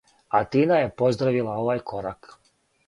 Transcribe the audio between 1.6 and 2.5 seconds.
овај корак.